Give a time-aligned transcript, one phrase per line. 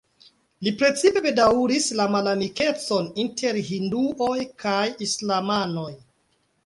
[0.67, 4.35] Li precipe bedaŭris la malamikecon inter hinduoj
[4.65, 5.91] kaj islamanoj.